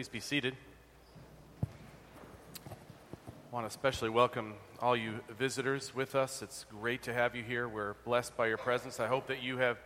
[0.00, 0.56] Please be seated.
[1.62, 1.66] I
[3.52, 6.40] want to especially welcome all you visitors with us.
[6.40, 7.68] It's great to have you here.
[7.68, 8.98] We're blessed by your presence.
[8.98, 9.76] I hope that you have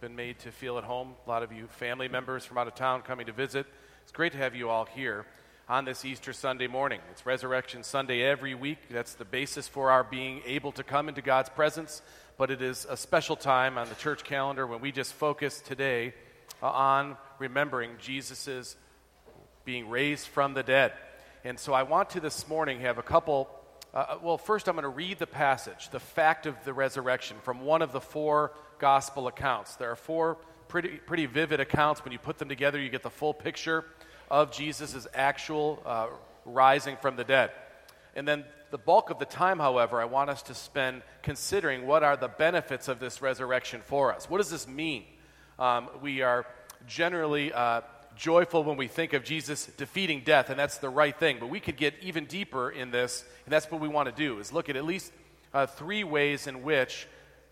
[0.00, 1.14] been made to feel at home.
[1.24, 3.64] A lot of you family members from out of town coming to visit.
[4.02, 5.24] It's great to have you all here
[5.68, 7.00] on this Easter Sunday morning.
[7.12, 8.78] It's Resurrection Sunday every week.
[8.90, 12.02] That's the basis for our being able to come into God's presence.
[12.38, 16.12] But it is a special time on the church calendar when we just focus today
[16.60, 18.74] on remembering Jesus'
[19.70, 20.92] being raised from the dead.
[21.44, 23.48] And so I want to this morning have a couple.
[23.94, 27.60] Uh, well, first, I'm going to read the passage, the fact of the resurrection, from
[27.60, 29.76] one of the four gospel accounts.
[29.76, 32.04] There are four pretty, pretty vivid accounts.
[32.04, 33.84] When you put them together, you get the full picture
[34.28, 36.08] of Jesus' actual uh,
[36.44, 37.52] rising from the dead.
[38.16, 42.02] And then the bulk of the time, however, I want us to spend considering what
[42.02, 44.28] are the benefits of this resurrection for us.
[44.28, 45.04] What does this mean?
[45.60, 46.44] Um, we are
[46.88, 47.82] generally uh,
[48.20, 51.38] joyful when we think of Jesus defeating death, and that's the right thing.
[51.40, 54.38] But we could get even deeper in this, and that's what we want to do,
[54.38, 55.10] is look at at least
[55.54, 57.08] uh, three ways in which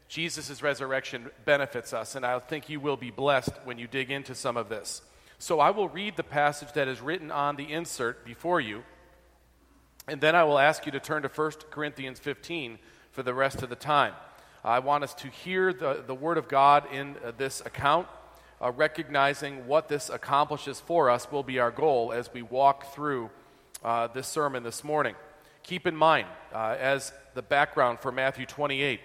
[0.09, 2.15] Jesus' resurrection benefits us.
[2.15, 5.01] And I think you will be blessed when you dig into some of this.
[5.39, 8.85] So I will read the passage that is written on the insert before you,
[10.07, 12.79] and then I will ask you to turn to 1 Corinthians 15
[13.13, 14.13] for the rest of the time.
[14.63, 18.09] I want us to hear the, the Word of God in uh, this account
[18.61, 23.31] uh, recognizing what this accomplishes for us will be our goal as we walk through
[23.85, 25.15] uh, this sermon this morning.
[25.63, 29.01] Keep in mind, uh, as the background for Matthew 28,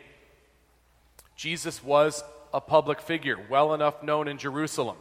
[1.35, 4.97] Jesus was a public figure, well enough known in Jerusalem.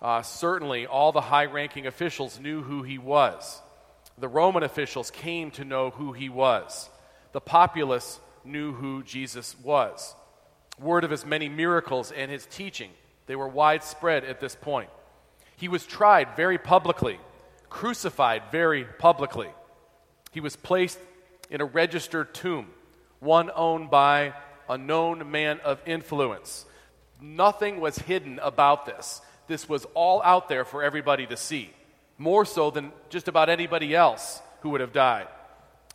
[0.00, 3.60] Uh, certainly, all the high ranking officials knew who he was.
[4.18, 6.88] The Roman officials came to know who he was.
[7.32, 10.14] The populace knew who Jesus was.
[10.78, 12.90] Word of his many miracles and his teaching
[13.26, 14.90] they were widespread at this point.
[15.56, 17.18] He was tried very publicly,
[17.68, 19.48] crucified very publicly.
[20.32, 20.98] He was placed
[21.50, 22.68] in a registered tomb,
[23.20, 24.34] one owned by
[24.68, 26.66] a known man of influence.
[27.20, 29.20] Nothing was hidden about this.
[29.46, 31.70] This was all out there for everybody to see,
[32.18, 35.28] more so than just about anybody else who would have died.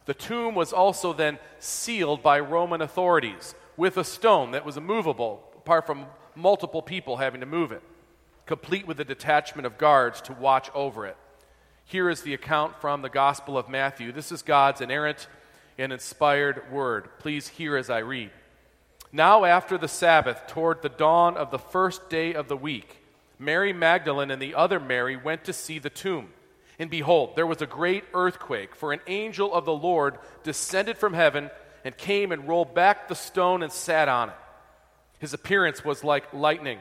[0.05, 5.43] The tomb was also then sealed by Roman authorities with a stone that was immovable,
[5.57, 6.05] apart from
[6.39, 7.81] multiple people having to move it,
[8.45, 11.17] complete with a detachment of guards to watch over it.
[11.85, 14.11] Here is the account from the Gospel of Matthew.
[14.11, 15.27] This is God's inerrant
[15.77, 17.09] and inspired word.
[17.19, 18.31] Please hear as I read.
[19.11, 23.01] Now, after the Sabbath, toward the dawn of the first day of the week,
[23.39, 26.29] Mary Magdalene and the other Mary went to see the tomb.
[26.77, 31.13] And behold, there was a great earthquake, for an angel of the Lord descended from
[31.13, 31.49] heaven
[31.83, 34.35] and came and rolled back the stone and sat on it.
[35.19, 36.79] His appearance was like lightning,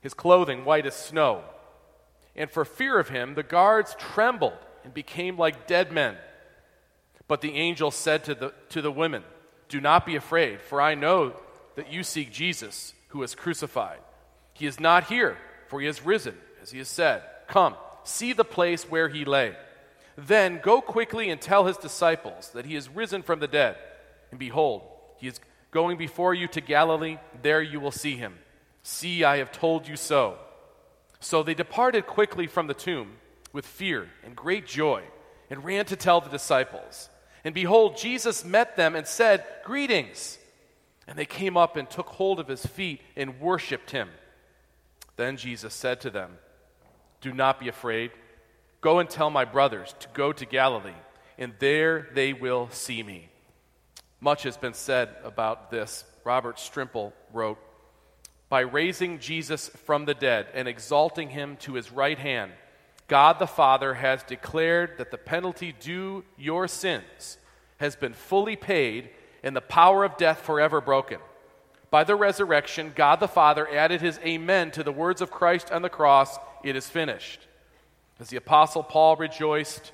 [0.00, 1.42] his clothing white as snow.
[2.36, 6.16] And for fear of him, the guards trembled and became like dead men.
[7.26, 9.24] But the angel said to the, to the women,
[9.68, 11.34] Do not be afraid, for I know
[11.74, 13.98] that you seek Jesus, who was crucified.
[14.52, 15.36] He is not here,
[15.68, 17.22] for he has risen, as he has said.
[17.46, 19.54] Come, see the place where he lay.
[20.16, 23.76] Then go quickly and tell his disciples that he is risen from the dead.
[24.30, 24.82] And behold,
[25.18, 25.40] he is
[25.70, 28.34] going before you to Galilee, there you will see him.
[28.82, 30.38] See, I have told you so.
[31.20, 33.16] So they departed quickly from the tomb
[33.52, 35.02] with fear and great joy
[35.50, 37.10] and ran to tell the disciples.
[37.44, 40.38] And behold, Jesus met them and said, Greetings.
[41.06, 44.10] And they came up and took hold of his feet and worshiped him.
[45.16, 46.38] Then Jesus said to them,
[47.20, 48.10] Do not be afraid.
[48.80, 50.92] Go and tell my brothers to go to Galilee,
[51.36, 53.28] and there they will see me.
[54.20, 56.04] Much has been said about this.
[56.24, 57.58] Robert Strimple wrote
[58.48, 62.52] By raising Jesus from the dead and exalting him to his right hand,
[63.06, 67.38] God the Father has declared that the penalty due your sins
[67.78, 69.10] has been fully paid
[69.42, 71.18] and the power of death forever broken.
[71.90, 75.82] By the resurrection, God the Father added his amen to the words of Christ on
[75.82, 77.40] the cross it is finished.
[78.20, 79.92] As the Apostle Paul rejoiced,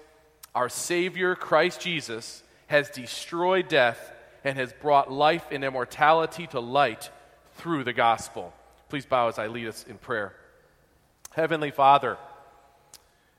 [0.55, 4.11] our Savior, Christ Jesus, has destroyed death
[4.45, 7.11] and has brought life and immortality to light
[7.55, 8.53] through the gospel.
[8.91, 10.35] Please bow as I lead us in prayer.
[11.35, 12.19] Heavenly Father,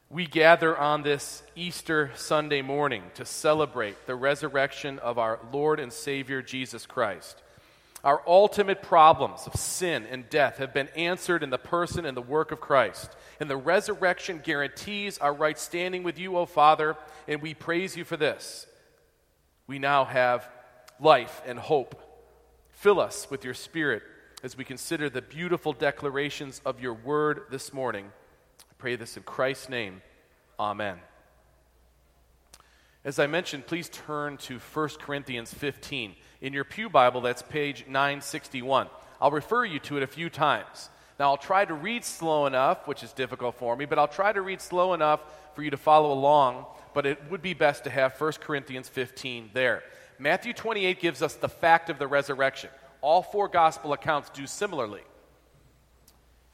[0.09, 5.93] we gather on this Easter Sunday morning to celebrate the resurrection of our Lord and
[5.93, 7.41] Savior Jesus Christ.
[8.03, 12.21] Our ultimate problems of sin and death have been answered in the person and the
[12.21, 13.09] work of Christ.
[13.39, 16.97] And the resurrection guarantees our right standing with you, O Father,
[17.27, 18.67] and we praise you for this.
[19.65, 20.47] We now have
[20.99, 22.01] life and hope.
[22.69, 24.03] Fill us with your Spirit
[24.43, 28.11] as we consider the beautiful declarations of your word this morning.
[28.61, 30.01] I pray this in Christ's name.
[30.59, 30.97] Amen.
[33.03, 36.15] As I mentioned, please turn to 1 Corinthians 15.
[36.41, 38.87] In your Pew Bible, that's page 961.
[39.21, 40.89] I'll refer you to it a few times.
[41.19, 44.33] Now, I'll try to read slow enough, which is difficult for me, but I'll try
[44.33, 45.21] to read slow enough
[45.55, 46.65] for you to follow along.
[46.93, 49.83] But it would be best to have 1 Corinthians 15 there.
[50.19, 52.69] Matthew 28 gives us the fact of the resurrection.
[53.01, 55.01] All four gospel accounts do similarly.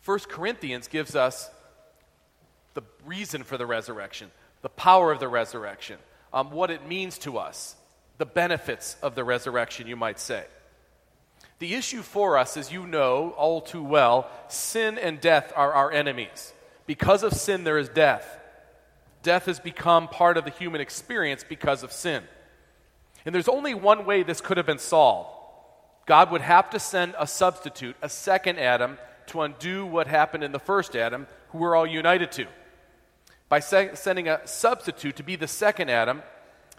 [0.05, 1.49] 1 Corinthians gives us
[2.73, 4.31] the reason for the resurrection,
[4.61, 5.97] the power of the resurrection,
[6.33, 7.75] um, what it means to us,
[8.17, 10.45] the benefits of the resurrection, you might say.
[11.59, 15.91] The issue for us, as you know all too well, sin and death are our
[15.91, 16.53] enemies.
[16.87, 18.39] Because of sin, there is death.
[19.21, 22.23] Death has become part of the human experience because of sin.
[23.25, 25.29] And there's only one way this could have been solved
[26.05, 28.97] God would have to send a substitute, a second Adam,
[29.27, 32.47] to undo what happened in the first Adam, who we're all united to.
[33.47, 36.23] By se- sending a substitute to be the second Adam,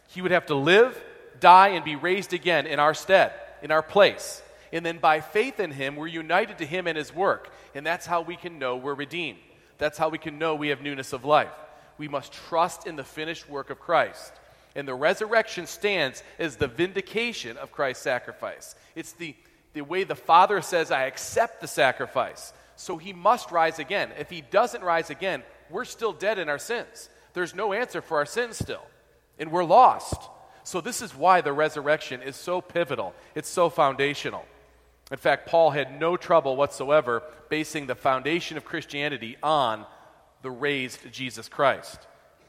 [0.08, 1.02] he would have to live,
[1.40, 4.42] die, and be raised again in our stead, in our place.
[4.72, 7.52] And then by faith in him, we're united to him and his work.
[7.74, 9.38] And that's how we can know we're redeemed.
[9.78, 11.52] That's how we can know we have newness of life.
[11.98, 14.32] We must trust in the finished work of Christ.
[14.74, 18.74] And the resurrection stands as the vindication of Christ's sacrifice.
[18.94, 19.34] It's the,
[19.74, 22.52] the way the Father says, I accept the sacrifice.
[22.76, 24.10] So he must rise again.
[24.18, 27.08] If he doesn't rise again, we're still dead in our sins.
[27.32, 28.84] There's no answer for our sins still,
[29.38, 30.20] and we're lost.
[30.64, 34.44] So, this is why the resurrection is so pivotal, it's so foundational.
[35.10, 39.84] In fact, Paul had no trouble whatsoever basing the foundation of Christianity on
[40.42, 41.98] the raised Jesus Christ.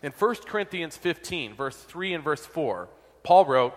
[0.03, 2.89] In 1 Corinthians 15, verse 3 and verse 4,
[3.23, 3.73] Paul wrote,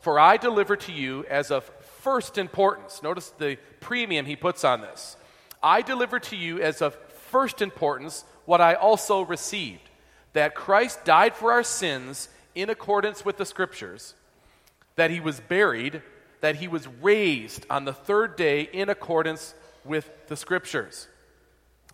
[0.00, 1.64] For I deliver to you as of
[2.00, 3.02] first importance.
[3.02, 5.16] Notice the premium he puts on this.
[5.60, 6.94] I deliver to you as of
[7.30, 9.90] first importance what I also received
[10.34, 14.14] that Christ died for our sins in accordance with the Scriptures,
[14.96, 16.02] that he was buried,
[16.40, 19.54] that he was raised on the third day in accordance
[19.84, 21.08] with the Scriptures.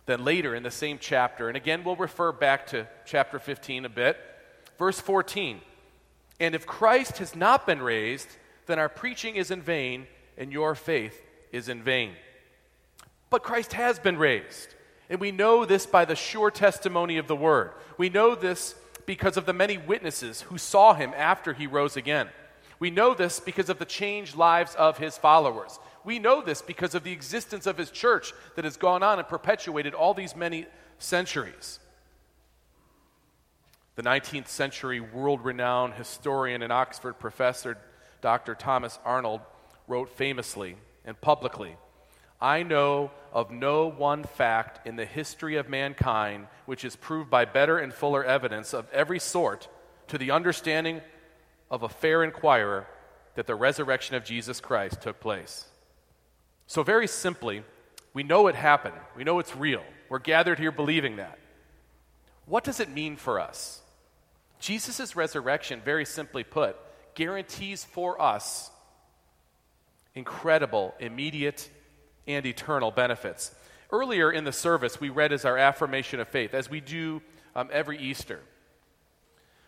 [0.05, 3.89] Then later in the same chapter, and again we'll refer back to chapter 15 a
[3.89, 4.17] bit,
[4.77, 5.61] verse 14.
[6.39, 8.27] And if Christ has not been raised,
[8.65, 10.07] then our preaching is in vain
[10.37, 11.21] and your faith
[11.51, 12.13] is in vain.
[13.29, 14.75] But Christ has been raised.
[15.09, 17.71] And we know this by the sure testimony of the word.
[17.97, 18.75] We know this
[19.05, 22.29] because of the many witnesses who saw him after he rose again.
[22.79, 25.79] We know this because of the changed lives of his followers.
[26.03, 29.27] We know this because of the existence of his church that has gone on and
[29.27, 30.65] perpetuated all these many
[30.97, 31.79] centuries.
[33.95, 37.77] The 19th century world renowned historian and Oxford professor,
[38.21, 38.55] Dr.
[38.55, 39.41] Thomas Arnold,
[39.87, 40.75] wrote famously
[41.05, 41.75] and publicly
[42.41, 47.45] I know of no one fact in the history of mankind which is proved by
[47.45, 49.67] better and fuller evidence of every sort
[50.07, 51.01] to the understanding
[51.69, 52.87] of a fair inquirer
[53.35, 55.65] that the resurrection of Jesus Christ took place.
[56.71, 57.65] So, very simply,
[58.13, 58.95] we know it happened.
[59.17, 59.83] We know it's real.
[60.07, 61.37] We're gathered here believing that.
[62.45, 63.81] What does it mean for us?
[64.61, 66.77] Jesus' resurrection, very simply put,
[67.13, 68.71] guarantees for us
[70.15, 71.69] incredible, immediate,
[72.25, 73.53] and eternal benefits.
[73.91, 77.21] Earlier in the service, we read as our affirmation of faith, as we do
[77.53, 78.39] um, every Easter,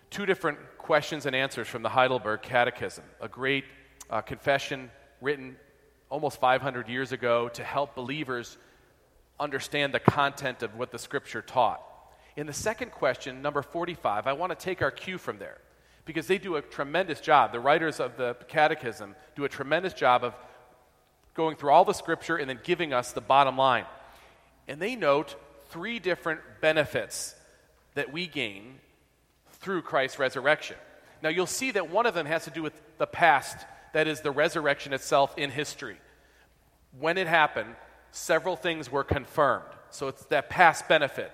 [0.10, 3.66] two different questions and answers from the Heidelberg Catechism, a great
[4.10, 4.89] uh, confession
[5.20, 5.58] written
[6.13, 8.60] almost 500 years ago to help believers
[9.39, 11.82] understand the content of what the Scripture taught.
[12.36, 15.58] In the second question, number 45, I want to take our cue from there
[16.05, 17.51] because they do a tremendous job.
[17.51, 20.36] The writers of the Catechism do a tremendous job of
[21.34, 23.86] going through all the scripture and then giving us the bottom line.
[24.67, 25.36] And they note
[25.70, 27.34] three different benefits
[27.96, 28.75] that we gain
[29.53, 30.77] through Christ's resurrection.
[31.24, 33.58] Now, you'll see that one of them has to do with the past,
[33.94, 35.98] that is, the resurrection itself in history.
[37.00, 37.76] When it happened,
[38.12, 39.66] several things were confirmed.
[39.90, 41.32] So it's that past benefit.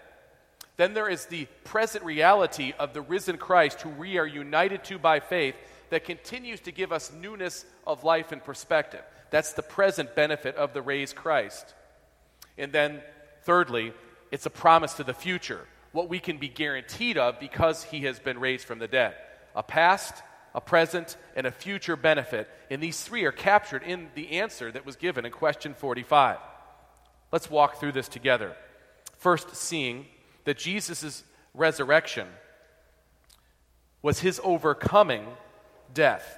[0.78, 4.98] Then there is the present reality of the risen Christ, who we are united to
[4.98, 5.56] by faith,
[5.90, 9.02] that continues to give us newness of life and perspective.
[9.32, 11.74] That's the present benefit of the raised Christ.
[12.58, 13.02] And then,
[13.44, 13.94] thirdly,
[14.32, 18.20] it's a promise to the future, what we can be guaranteed of because he has
[18.20, 19.16] been raised from the dead.
[19.56, 20.14] A past,
[20.60, 22.50] a present, and a future benefit.
[22.70, 26.38] And these three are captured in the answer that was given in question 45.
[27.32, 28.58] Let's walk through this together.
[29.20, 30.06] First, seeing
[30.44, 31.24] that Jesus'
[31.54, 32.28] resurrection
[34.02, 35.28] was his overcoming
[35.94, 36.38] death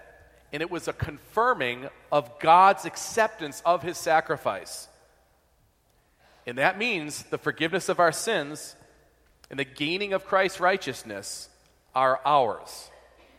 [0.54, 4.88] and it was a confirming of God's acceptance of his sacrifice.
[6.46, 8.76] And that means the forgiveness of our sins
[9.50, 11.50] and the gaining of Christ's righteousness
[11.96, 12.92] are ours.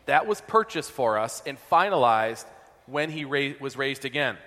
[0.05, 2.45] That was purchased for us and finalized
[2.85, 4.37] when he ra- was raised again.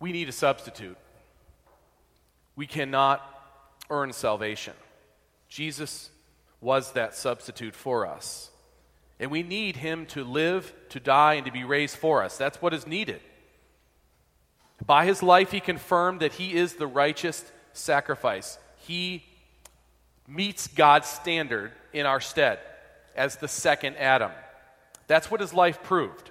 [0.00, 0.96] We need a substitute.
[2.54, 3.22] We cannot
[3.90, 4.74] earn salvation.
[5.48, 6.10] Jesus
[6.60, 8.50] was that substitute for us.
[9.20, 12.36] And we need him to live, to die, and to be raised for us.
[12.36, 13.20] That's what is needed.
[14.84, 18.58] By his life, he confirmed that he is the righteous sacrifice.
[18.76, 19.24] He
[20.28, 22.58] meets God's standard in our stead
[23.16, 24.30] as the second Adam.
[25.06, 26.30] That's what his life proved.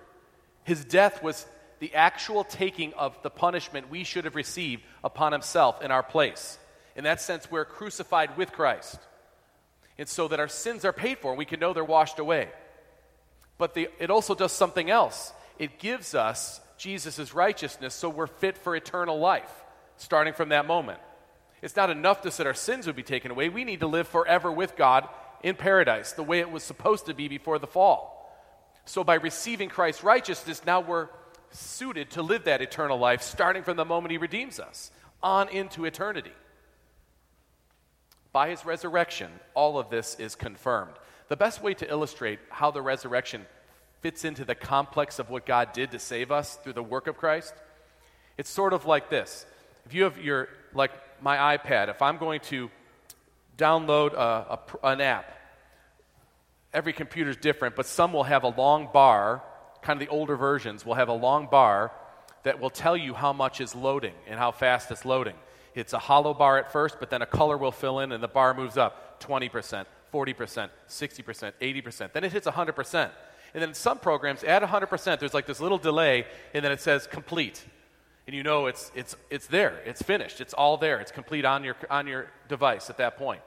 [0.63, 1.45] His death was
[1.79, 6.57] the actual taking of the punishment we should have received upon himself in our place.
[6.95, 8.99] In that sense, we're crucified with Christ.
[9.97, 12.49] And so that our sins are paid for and we can know they're washed away.
[13.57, 15.33] But the, it also does something else.
[15.57, 19.51] It gives us Jesus' righteousness so we're fit for eternal life,
[19.97, 20.99] starting from that moment.
[21.67, 23.49] It's not enough to say our sins would be taken away.
[23.49, 25.05] We need to live forever with God
[25.43, 28.33] in paradise, the way it was supposed to be before the fall.
[28.85, 31.09] So, by receiving Christ's righteousness, now we're
[31.51, 35.83] suited to live that eternal life, starting from the moment He redeems us on into
[35.83, 36.31] eternity.
[38.31, 40.93] By His resurrection, all of this is confirmed.
[41.27, 43.45] The best way to illustrate how the resurrection
[43.99, 47.17] fits into the complex of what God did to save us through the work of
[47.17, 47.53] Christ,
[48.37, 49.45] it's sort of like this.
[49.85, 52.69] If you have your, like my iPad, if I'm going to
[53.57, 55.33] download a, a, an app,
[56.73, 59.43] every computer is different, but some will have a long bar,
[59.81, 61.91] kind of the older versions will have a long bar
[62.43, 65.35] that will tell you how much is loading and how fast it's loading.
[65.75, 68.27] It's a hollow bar at first, but then a color will fill in and the
[68.27, 72.13] bar moves up 20%, 40%, 60%, 80%.
[72.13, 73.09] Then it hits 100%.
[73.53, 77.07] And then some programs, at 100%, there's like this little delay, and then it says
[77.07, 77.63] complete.
[78.27, 81.63] And you know it's, it's, it's there, it's finished, it's all there, it's complete on
[81.63, 83.41] your, on your device at that point.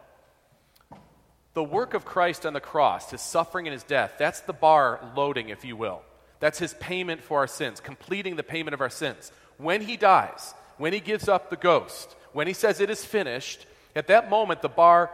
[1.52, 5.12] The work of Christ on the cross, his suffering and his death, that's the bar
[5.14, 6.00] loading, if you will.
[6.38, 9.30] That's his payment for our sins, completing the payment of our sins.
[9.58, 13.66] When he dies, when he gives up the ghost, when he says it is finished,
[13.94, 15.10] at that moment the bar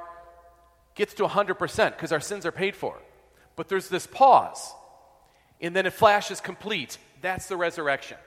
[0.95, 2.97] gets to 100% because our sins are paid for.
[3.57, 4.73] But there's this pause,
[5.61, 6.99] and then it flashes complete.
[7.21, 8.19] That's the resurrection.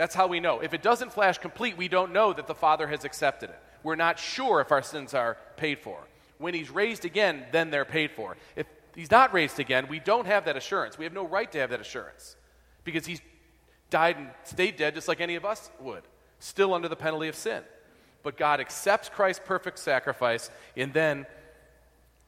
[0.00, 0.60] That's how we know.
[0.60, 3.60] If it doesn't flash complete, we don't know that the Father has accepted it.
[3.82, 5.98] We're not sure if our sins are paid for.
[6.38, 8.38] When He's raised again, then they're paid for.
[8.56, 10.96] If He's not raised again, we don't have that assurance.
[10.96, 12.34] We have no right to have that assurance
[12.82, 13.20] because He's
[13.90, 16.04] died and stayed dead just like any of us would,
[16.38, 17.62] still under the penalty of sin.
[18.22, 21.26] But God accepts Christ's perfect sacrifice and then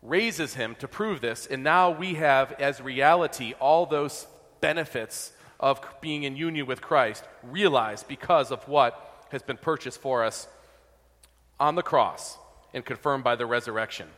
[0.02, 4.26] raises him to prove this, and now we have as reality all those
[4.60, 5.32] benefits
[5.62, 10.48] of being in union with Christ realized because of what has been purchased for us
[11.60, 12.36] on the cross
[12.74, 14.08] and confirmed by the resurrection.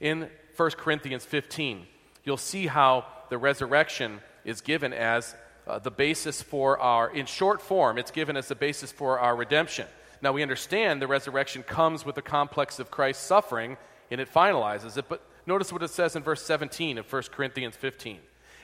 [0.00, 1.86] In 1 Corinthians 15,
[2.24, 5.34] you'll see how the resurrection is given as
[5.66, 9.36] uh, the basis for our, in short form, it's given as the basis for our
[9.36, 9.86] redemption.
[10.22, 13.76] Now, we understand the resurrection comes with the complex of Christ's suffering
[14.10, 15.06] and it finalizes it.
[15.08, 18.18] But notice what it says in verse 17 of 1 Corinthians 15.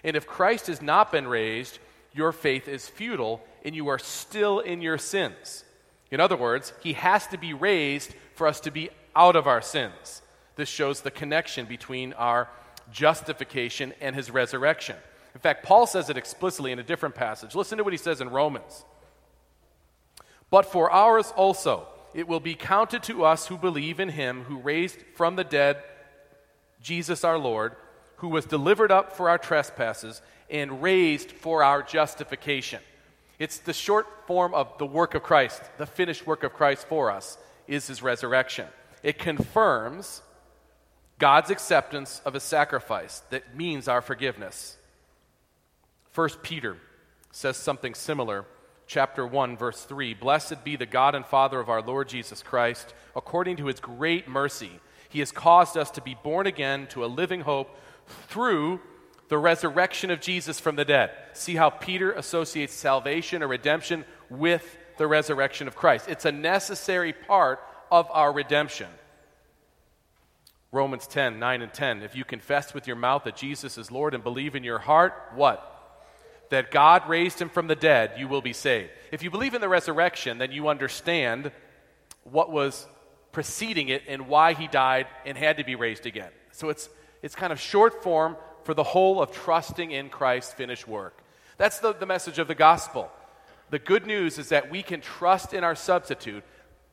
[0.05, 1.79] And if Christ has not been raised,
[2.15, 5.65] your faith is futile and you are still in your sins.
[6.11, 9.63] In other words, he has to be raised for us to be out of our
[9.63, 10.23] sins.
[10.57, 12.49] This shows the connection between our
[12.93, 14.97] justification and his resurrection.
[15.35, 17.55] In fact, Paul says it explicitly in a different passage.
[17.55, 18.85] Listen to what he says in Romans.
[20.51, 24.59] But for ours also, it will be counted to us who believe in him who
[24.59, 25.83] raised from the dead
[26.83, 27.75] Jesus our Lord,
[28.23, 32.81] who was delivered up for our trespasses and raised for our justification.
[33.41, 37.11] It's the short form of the work of Christ, the finished work of Christ for
[37.11, 37.37] us
[37.67, 38.69] is his resurrection.
[39.03, 40.23] It confirms
[41.19, 44.77] God's acceptance of a sacrifice that means our forgiveness.
[46.13, 46.77] First Peter
[47.33, 48.45] says something similar
[48.87, 52.95] chapter 1, verse 3 Blessed be the God and Father of our Lord Jesus Christ.
[53.17, 57.07] According to his great mercy, he has caused us to be born again to a
[57.07, 57.77] living hope
[58.29, 58.81] through
[59.29, 61.11] the resurrection of Jesus from the dead.
[61.33, 66.09] See how Peter associates salvation or redemption with the resurrection of Christ.
[66.09, 68.89] It's a necessary part of our redemption.
[70.71, 72.03] Romans 10, 9 and 10.
[72.03, 75.15] If you confess with your mouth that Jesus is Lord and believe in your heart,
[75.35, 75.73] what?
[76.53, 78.91] that God raised him from the dead, you will be saved.
[79.11, 81.51] If you believe in the resurrection, then you understand
[82.25, 82.87] what was
[83.33, 86.29] preceding it and why he died and had to be raised again.
[86.51, 86.91] So it's,
[87.23, 91.23] it's kind of short form for the whole of trusting in Christ's finished work.
[91.57, 93.11] That's the, the message of the gospel.
[93.71, 96.45] The good news is that we can trust in our substitute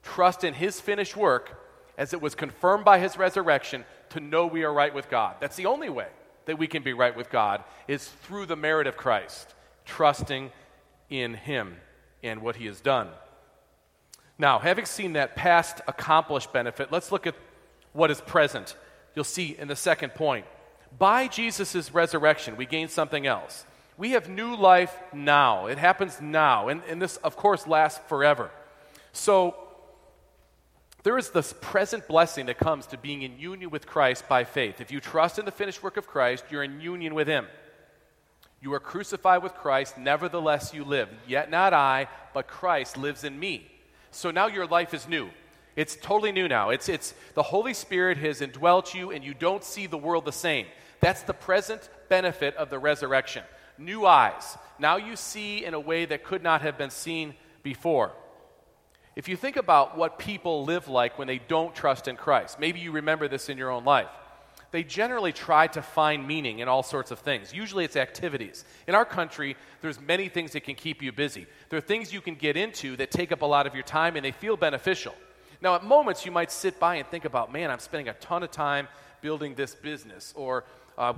[0.03, 1.59] trust in his finished work
[1.97, 5.35] as it was confirmed by his resurrection to know we are right with God.
[5.39, 6.07] That's the only way
[6.45, 9.53] that we can be right with God is through the merit of Christ,
[9.85, 10.51] trusting
[11.09, 11.77] in him
[12.23, 13.09] and what he has done.
[14.37, 17.35] Now, having seen that past accomplished benefit, let's look at
[17.91, 18.75] what is present.
[19.19, 20.45] You'll see in the second point.
[20.97, 23.65] By Jesus' resurrection, we gain something else.
[23.97, 25.65] We have new life now.
[25.65, 26.69] It happens now.
[26.69, 28.49] And, and this, of course, lasts forever.
[29.11, 29.57] So,
[31.03, 34.79] there is this present blessing that comes to being in union with Christ by faith.
[34.79, 37.45] If you trust in the finished work of Christ, you're in union with Him.
[38.61, 41.09] You are crucified with Christ, nevertheless you live.
[41.27, 43.69] Yet not I, but Christ lives in me.
[44.11, 45.29] So now your life is new.
[45.75, 46.69] It's totally new now.
[46.69, 50.31] It's, it's the Holy Spirit has indwelt you, and you don't see the world the
[50.31, 50.65] same.
[50.99, 53.43] That's the present benefit of the resurrection.
[53.77, 54.57] New eyes.
[54.77, 58.11] Now you see in a way that could not have been seen before.
[59.15, 62.79] If you think about what people live like when they don't trust in Christ, maybe
[62.79, 64.09] you remember this in your own life.
[64.71, 67.53] They generally try to find meaning in all sorts of things.
[67.53, 68.65] Usually it's activities.
[68.87, 71.47] In our country, there's many things that can keep you busy.
[71.69, 74.15] There are things you can get into that take up a lot of your time
[74.15, 75.15] and they feel beneficial.
[75.61, 78.43] Now, at moments, you might sit by and think about, man, I'm spending a ton
[78.43, 78.87] of time
[79.21, 80.63] building this business or
[80.97, 81.13] uh,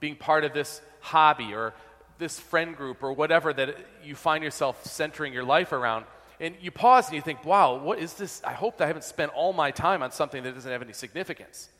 [0.00, 1.72] being part of this hobby or
[2.18, 6.04] this friend group or whatever that you find yourself centering your life around
[6.40, 8.42] and you pause and you think, wow, what is this?
[8.44, 10.92] I hope that I haven't spent all my time on something that doesn't have any
[10.92, 11.70] significance.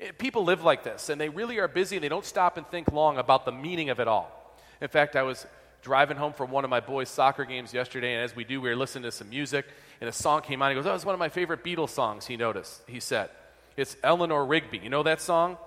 [0.00, 2.66] Eh, people live like this, and they really are busy, and they don't stop and
[2.66, 4.56] think long about the meaning of it all.
[4.80, 5.46] In fact, I was
[5.82, 8.70] driving home from one of my boys' soccer games yesterday, and as we do, we
[8.70, 9.66] were listening to some music,
[10.00, 10.70] and a song came on.
[10.70, 13.30] He goes, Oh, it's one of my favorite Beatles songs, he noticed, he said.
[13.76, 14.78] It's Eleanor Rigby.
[14.78, 15.58] You know that song?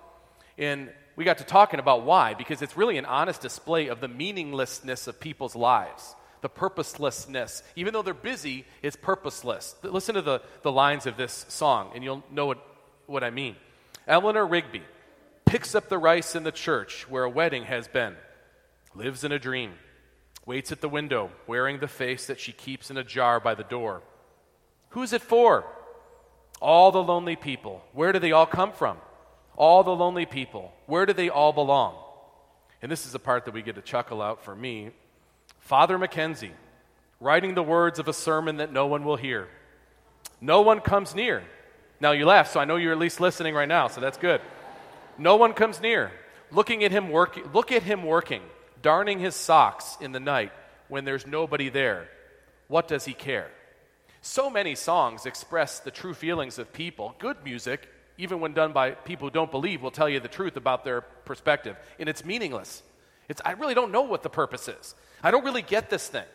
[0.57, 4.07] And we got to talking about why, because it's really an honest display of the
[4.07, 7.63] meaninglessness of people's lives the purposelessness.
[7.75, 9.73] Even though they're busy, it's purposeless.
[9.81, 12.59] Listen to the, the lines of this song, and you'll know what,
[13.07, 13.55] what I mean.
[14.07, 14.83] Eleanor Rigby
[15.45, 18.15] picks up the rice in the church where a wedding has been,
[18.93, 19.71] lives in a dream,
[20.45, 23.63] waits at the window, wearing the face that she keeps in a jar by the
[23.63, 24.01] door.
[24.89, 25.65] Who's it for?
[26.61, 27.83] All the lonely people.
[27.93, 28.97] Where do they all come from?
[29.55, 30.73] All the lonely people.
[30.85, 31.95] Where do they all belong?
[32.81, 34.91] And this is the part that we get to chuckle out for me
[35.59, 36.51] Father McKenzie,
[37.19, 39.47] writing the words of a sermon that no one will hear.
[40.39, 41.43] No one comes near.
[41.99, 44.41] Now you laugh, so I know you're at least listening right now, so that's good.
[45.17, 46.11] No one comes near.
[46.51, 48.43] Looking at him working, look at him working,
[48.85, 50.51] darning his socks in the night
[50.89, 52.07] when there's nobody there.
[52.67, 53.49] What does he care?
[54.21, 57.15] So many songs express the true feelings of people.
[57.17, 60.55] Good music, even when done by people who don't believe, will tell you the truth
[60.55, 62.83] about their perspective, and it's meaningless.
[63.27, 64.93] It's, I really don't know what the purpose is.
[65.23, 66.29] I don't really get this thing.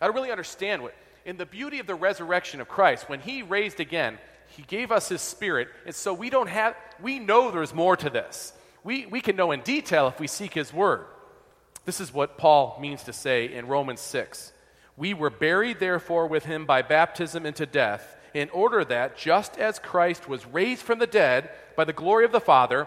[0.00, 0.96] I don't really understand what.
[1.24, 5.08] In the beauty of the resurrection of Christ, when He raised again, He gave us
[5.08, 8.52] His Spirit, and so we don't have, we know there's more to this.
[8.82, 11.06] We, we can know in detail if we seek His Word.
[11.84, 14.52] This is what Paul means to say in Romans 6.
[14.96, 19.78] We were buried, therefore, with Him by baptism into death, in order that, just as
[19.78, 22.86] Christ was raised from the dead by the glory of the Father,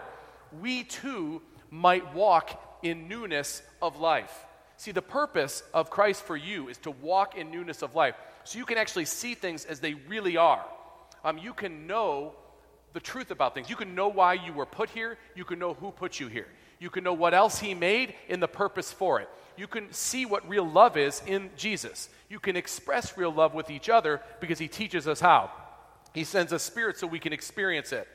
[0.60, 4.46] we too might walk in newness of life.
[4.76, 8.58] See, the purpose of Christ for you is to walk in newness of life so
[8.58, 10.64] you can actually see things as they really are.
[11.24, 12.34] Um, you can know
[12.92, 13.68] the truth about things.
[13.68, 15.18] You can know why you were put here.
[15.34, 16.46] You can know who put you here.
[16.78, 19.28] You can know what else He made in the purpose for it.
[19.56, 22.08] You can see what real love is in Jesus.
[22.28, 25.50] You can express real love with each other because He teaches us how.
[26.12, 28.06] He sends us spirit so we can experience it.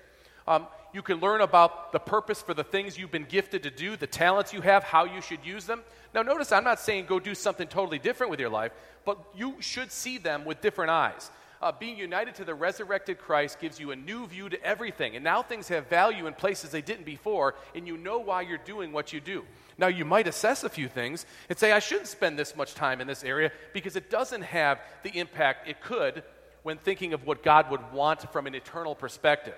[0.47, 3.95] Um, you can learn about the purpose for the things you've been gifted to do,
[3.95, 5.81] the talents you have, how you should use them.
[6.13, 8.73] Now, notice I'm not saying go do something totally different with your life,
[9.05, 11.31] but you should see them with different eyes.
[11.61, 15.15] Uh, being united to the resurrected Christ gives you a new view to everything.
[15.15, 18.57] And now things have value in places they didn't before, and you know why you're
[18.57, 19.43] doing what you do.
[19.77, 22.99] Now, you might assess a few things and say, I shouldn't spend this much time
[22.99, 26.23] in this area because it doesn't have the impact it could
[26.63, 29.55] when thinking of what God would want from an eternal perspective.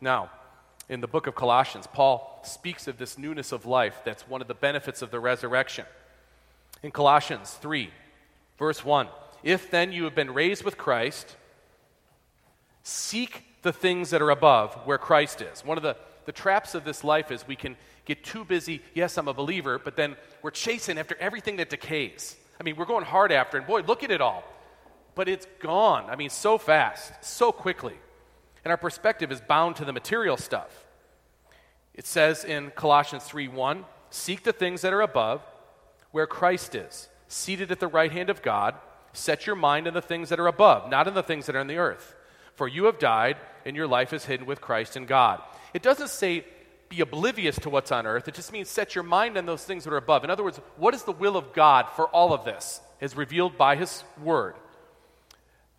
[0.00, 0.30] Now,
[0.88, 4.48] in the book of Colossians, Paul speaks of this newness of life that's one of
[4.48, 5.84] the benefits of the resurrection.
[6.82, 7.90] In Colossians 3,
[8.58, 9.08] verse 1
[9.42, 11.36] If then you have been raised with Christ,
[12.82, 15.64] seek the things that are above where Christ is.
[15.64, 18.82] One of the, the traps of this life is we can get too busy.
[18.94, 22.36] Yes, I'm a believer, but then we're chasing after everything that decays.
[22.58, 24.44] I mean, we're going hard after, and boy, look at it all.
[25.14, 26.08] But it's gone.
[26.08, 27.94] I mean, so fast, so quickly
[28.64, 30.84] and our perspective is bound to the material stuff.
[31.94, 35.42] It says in Colossians 3:1, "Seek the things that are above,
[36.10, 38.76] where Christ is, seated at the right hand of God.
[39.12, 41.60] Set your mind on the things that are above, not on the things that are
[41.60, 42.14] on the earth."
[42.54, 45.40] For you have died, and your life is hidden with Christ in God.
[45.72, 46.44] It doesn't say
[46.88, 48.28] be oblivious to what's on earth.
[48.28, 50.24] It just means set your mind on those things that are above.
[50.24, 53.56] In other words, what is the will of God for all of this, as revealed
[53.56, 54.54] by His Word?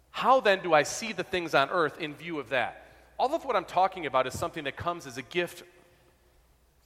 [0.10, 2.88] How then do I see the things on earth in view of that?
[3.20, 5.64] All of what I'm talking about is something that comes as a gift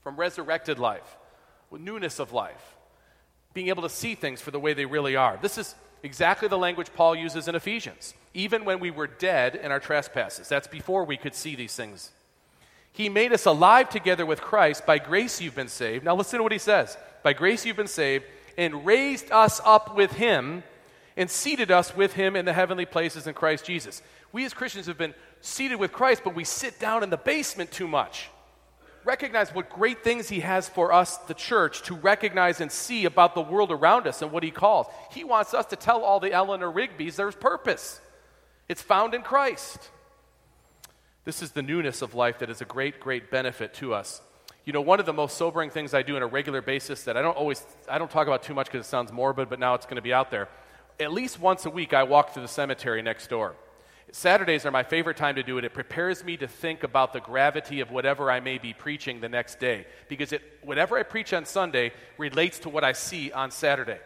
[0.02, 1.16] from resurrected life,
[1.72, 2.76] newness of life,
[3.54, 5.38] being able to see things for the way they really are.
[5.40, 8.14] This is exactly the language Paul uses in Ephesians.
[8.38, 12.12] Even when we were dead in our trespasses, that's before we could see these things.
[12.92, 14.86] He made us alive together with Christ.
[14.86, 16.04] By grace you've been saved.
[16.04, 16.96] Now listen to what he says.
[17.24, 20.62] By grace you've been saved, and raised us up with him,
[21.16, 24.02] and seated us with him in the heavenly places in Christ Jesus.
[24.30, 27.72] We as Christians have been seated with Christ, but we sit down in the basement
[27.72, 28.30] too much
[29.04, 33.34] recognize what great things He has for us, the church, to recognize and see about
[33.34, 34.86] the world around us and what He calls.
[35.10, 38.02] He wants us to tell all the Eleanor Rigby's there's purpose.
[38.68, 39.90] It's found in Christ.
[41.24, 44.20] This is the newness of life that is a great, great benefit to us.
[44.64, 47.16] You know, one of the most sobering things I do on a regular basis that
[47.16, 49.74] I don't always, I don't talk about too much because it sounds morbid, but now
[49.74, 50.48] it's going to be out there.
[51.00, 53.54] At least once a week, I walk through the cemetery next door.
[54.10, 55.64] Saturdays are my favorite time to do it.
[55.64, 59.28] It prepares me to think about the gravity of whatever I may be preaching the
[59.28, 63.50] next day because it, whatever I preach on Sunday relates to what I see on
[63.50, 63.98] Saturday.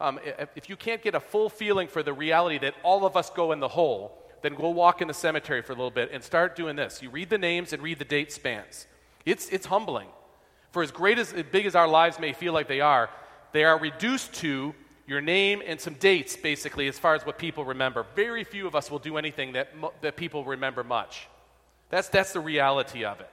[0.00, 0.20] Um,
[0.54, 3.52] if you can't get a full feeling for the reality that all of us go
[3.52, 6.54] in the hole, then go walk in the cemetery for a little bit and start
[6.54, 7.02] doing this.
[7.02, 8.86] You read the names and read the date spans.
[9.26, 10.08] It's, it's humbling.
[10.70, 13.10] For as great as, as big as our lives may feel like they are,
[13.52, 14.74] they are reduced to
[15.06, 18.06] your name and some dates, basically, as far as what people remember.
[18.14, 19.68] Very few of us will do anything that,
[20.02, 21.26] that people remember much.
[21.88, 23.30] That's, that's the reality of it.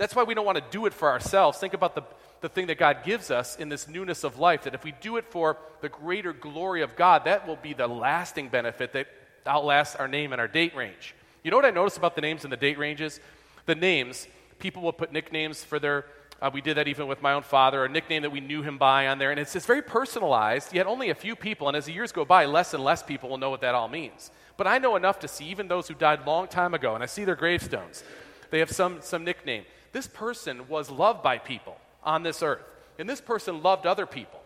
[0.00, 1.58] That's why we don't want to do it for ourselves.
[1.58, 2.00] Think about the,
[2.40, 5.18] the thing that God gives us in this newness of life, that if we do
[5.18, 9.08] it for the greater glory of God, that will be the lasting benefit that
[9.44, 11.14] outlasts our name and our date range.
[11.42, 13.20] You know what I notice about the names and the date ranges?
[13.66, 14.26] The names,
[14.58, 16.06] people will put nicknames for their
[16.40, 18.78] uh, we did that even with my own father, a nickname that we knew him
[18.78, 19.30] by on there.
[19.30, 21.68] And it's, it's very personalized, yet only a few people.
[21.68, 23.88] And as the years go by, less and less people will know what that all
[23.88, 24.30] means.
[24.56, 27.06] But I know enough to see even those who died long time ago, and I
[27.06, 28.02] see their gravestones.
[28.48, 29.66] They have some, some nickname.
[29.92, 32.62] This person was loved by people on this earth,
[32.98, 34.40] and this person loved other people.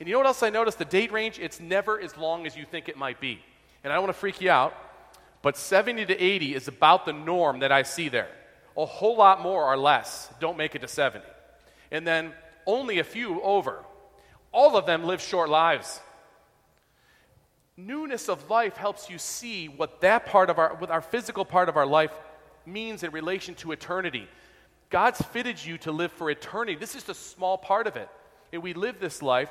[0.00, 0.78] And you know what else I noticed?
[0.78, 3.40] The date range, it's never as long as you think it might be.
[3.82, 4.74] And I don't want to freak you out,
[5.42, 8.28] but 70 to 80 is about the norm that I see there.
[8.76, 11.24] A whole lot more or less don't make it to 70
[11.90, 12.32] and then
[12.66, 13.82] only a few over.
[14.52, 16.00] All of them live short lives.
[17.76, 21.68] Newness of life helps you see what that part of our, what our physical part
[21.68, 22.10] of our life
[22.66, 24.28] means in relation to eternity.
[24.90, 26.74] God's fitted you to live for eternity.
[26.74, 28.08] This is just a small part of it.
[28.52, 29.50] And we live this life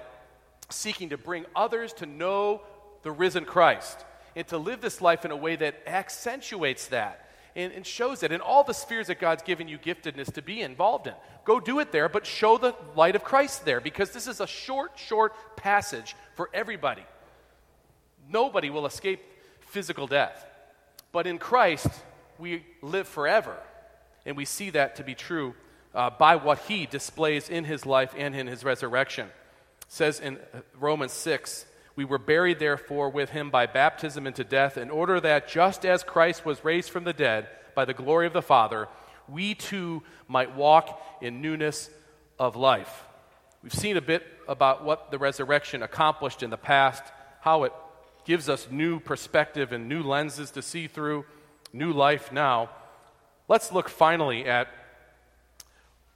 [0.69, 2.61] seeking to bring others to know
[3.03, 4.03] the risen Christ
[4.35, 8.31] and to live this life in a way that accentuates that and, and shows it
[8.31, 11.13] in all the spheres that God's given you giftedness to be involved in.
[11.45, 14.47] Go do it there, but show the light of Christ there because this is a
[14.47, 17.05] short, short passage for everybody.
[18.29, 19.21] Nobody will escape
[19.61, 20.45] physical death.
[21.11, 21.87] But in Christ,
[22.37, 23.57] we live forever.
[24.27, 25.55] And we see that to be true
[25.95, 29.27] uh, by what he displays in his life and in his resurrection.
[29.27, 34.43] It says in uh, Romans 6 we were buried, therefore, with him by baptism into
[34.43, 38.27] death, in order that just as Christ was raised from the dead by the glory
[38.27, 38.87] of the Father,
[39.27, 41.89] we too might walk in newness
[42.37, 43.03] of life.
[43.63, 47.01] We've seen a bit about what the resurrection accomplished in the past,
[47.41, 47.73] how it
[48.25, 51.25] gives us new perspective and new lenses to see through,
[51.73, 52.69] new life now.
[53.49, 54.67] Let's look finally at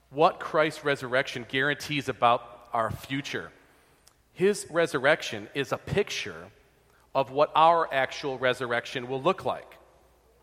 [0.10, 2.42] what Christ's resurrection guarantees about
[2.74, 3.52] our future.
[4.34, 6.48] His resurrection is a picture
[7.16, 9.78] of what our actual resurrection will look like.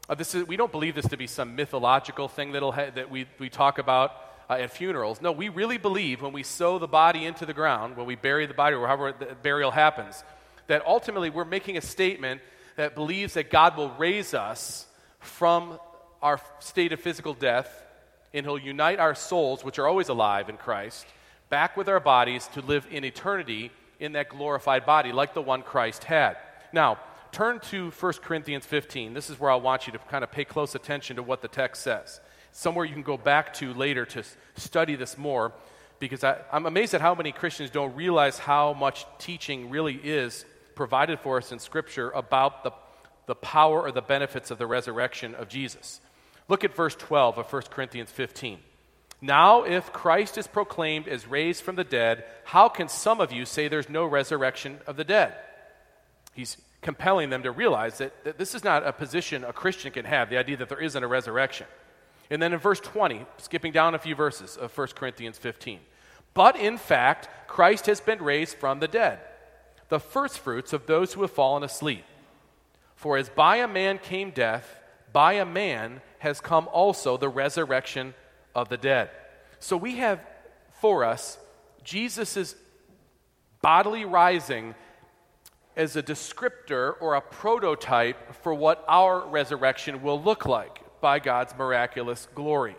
[0.09, 3.11] Uh, this is, we don't believe this to be some mythological thing that'll ha- that
[3.11, 4.12] we, we talk about
[4.48, 5.20] uh, at funerals.
[5.20, 8.46] No, we really believe when we sow the body into the ground, when we bury
[8.46, 10.24] the body, or however the burial happens,
[10.68, 12.40] that ultimately we're making a statement
[12.77, 14.87] that believes that God will raise us
[15.20, 15.79] from
[16.22, 17.85] our state of physical death
[18.35, 21.07] and He'll unite our souls, which are always alive in Christ,
[21.48, 25.62] back with our bodies to live in eternity in that glorified body, like the one
[25.62, 26.37] Christ had.
[26.72, 26.98] Now,
[27.33, 29.14] turn to 1 Corinthians 15.
[29.14, 31.48] This is where I want you to kind of pay close attention to what the
[31.48, 32.20] text says.
[32.52, 34.22] Somewhere you can go back to later to
[34.57, 35.52] study this more,
[35.98, 40.44] because I, I'm amazed at how many Christians don't realize how much teaching really is
[40.74, 42.70] provided for us in Scripture about the,
[43.26, 46.00] the power or the benefits of the resurrection of Jesus.
[46.48, 48.58] Look at verse 12 of 1 Corinthians 15.
[49.20, 53.44] Now, if Christ is proclaimed as raised from the dead, how can some of you
[53.44, 55.34] say there's no resurrection of the dead?
[56.34, 60.04] He's, compelling them to realize that, that this is not a position a Christian can
[60.04, 61.66] have, the idea that there isn't a resurrection.
[62.30, 65.80] And then in verse 20, skipping down a few verses of 1 Corinthians 15.
[66.34, 69.20] But in fact, Christ has been raised from the dead,
[69.88, 72.04] the firstfruits of those who have fallen asleep.
[72.94, 74.78] For as by a man came death,
[75.12, 78.14] by a man has come also the resurrection
[78.54, 79.10] of the dead.
[79.60, 80.20] So we have
[80.80, 81.38] for us
[81.84, 82.54] Jesus'
[83.62, 84.74] bodily rising
[85.76, 91.54] as a descriptor or a prototype for what our resurrection will look like by God's
[91.56, 92.76] miraculous glory.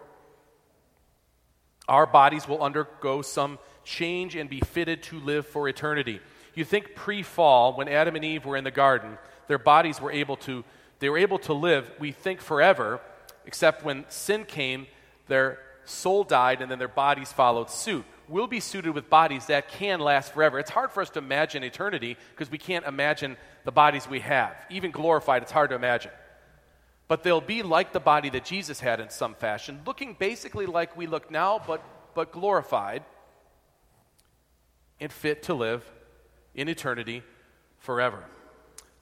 [1.88, 6.20] Our bodies will undergo some change and be fitted to live for eternity.
[6.54, 10.36] You think pre-fall when Adam and Eve were in the garden, their bodies were able
[10.38, 10.64] to
[11.00, 13.00] they were able to live, we think forever,
[13.46, 14.88] except when sin came,
[15.28, 19.68] their soul died and then their bodies followed suit we'll be suited with bodies that
[19.68, 20.60] can last forever.
[20.60, 23.36] It's hard for us to imagine eternity because we can't imagine
[23.66, 24.56] the bodies we have.
[24.70, 26.12] Even glorified, it's hard to imagine.
[27.08, 30.96] But they'll be like the body that Jesus had in some fashion, looking basically like
[30.96, 31.84] we look now, but,
[32.14, 33.04] but glorified
[35.00, 35.84] and fit to live
[36.54, 37.24] in eternity
[37.80, 38.24] forever.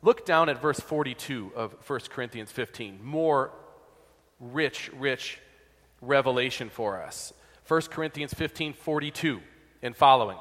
[0.01, 3.03] Look down at verse 42 of 1 Corinthians 15.
[3.03, 3.51] More
[4.39, 5.39] rich, rich
[6.01, 7.33] revelation for us.
[7.67, 9.41] 1 Corinthians 15 42
[9.81, 10.37] and following.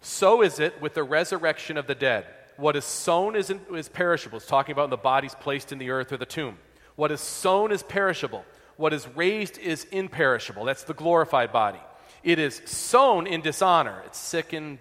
[0.00, 2.26] So is it with the resurrection of the dead.
[2.56, 4.38] What is sown is, in, is perishable.
[4.38, 6.58] It's talking about the bodies placed in the earth or the tomb.
[6.96, 8.44] What is sown is perishable.
[8.76, 10.64] What is raised is imperishable.
[10.64, 11.80] That's the glorified body.
[12.22, 14.02] It is sown in dishonor.
[14.06, 14.78] It's sick and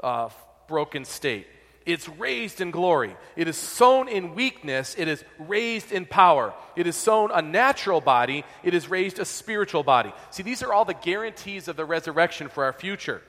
[0.00, 0.30] uh,
[0.68, 1.46] broken state.
[1.84, 3.16] It's raised in glory.
[3.36, 4.94] It is sown in weakness.
[4.96, 6.54] It is raised in power.
[6.76, 8.44] It is sown a natural body.
[8.62, 10.12] It is raised a spiritual body.
[10.30, 13.22] See, these are all the guarantees of the resurrection for our future.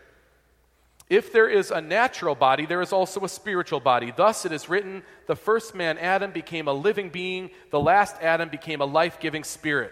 [1.09, 4.13] If there is a natural body, there is also a spiritual body.
[4.15, 8.49] Thus it is written the first man, Adam, became a living being, the last Adam
[8.49, 9.91] became a life giving spirit.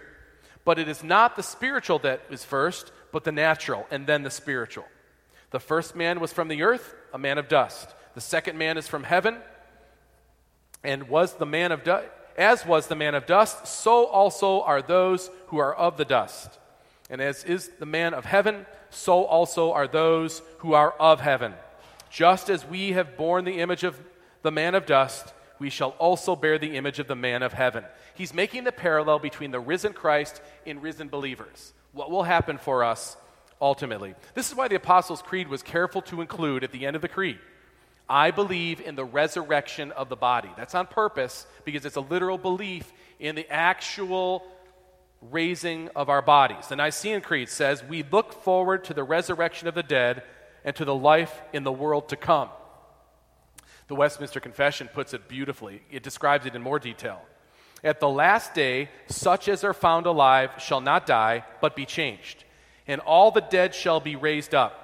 [0.64, 4.30] But it is not the spiritual that is first, but the natural, and then the
[4.30, 4.86] spiritual.
[5.52, 7.94] The first man was from the earth, a man of dust.
[8.14, 9.38] The second man is from heaven,
[10.84, 14.82] and was the man of dust, as was the man of dust, so also are
[14.82, 16.60] those who are of the dust.
[17.10, 21.54] And as is the man of heaven, so also are those who are of heaven.
[22.10, 24.00] Just as we have borne the image of
[24.42, 27.86] the man of dust, we shall also bear the image of the man of heaven.
[28.16, 31.74] He's making the parallel between the risen Christ and risen believers.
[31.94, 33.16] What will happen for us
[33.62, 34.16] ultimately?
[34.34, 37.08] This is why the Apostles' Creed was careful to include at the end of the
[37.08, 37.40] creed
[38.12, 40.50] I believe in the resurrection of the body.
[40.58, 44.44] That's on purpose because it's a literal belief in the actual
[45.22, 46.68] raising of our bodies.
[46.68, 50.24] The Nicene Creed says, We look forward to the resurrection of the dead
[50.66, 52.50] and to the life in the world to come.
[53.88, 57.22] The Westminster Confession puts it beautifully, it describes it in more detail.
[57.82, 62.44] At the last day, such as are found alive shall not die, but be changed,
[62.88, 64.81] and all the dead shall be raised up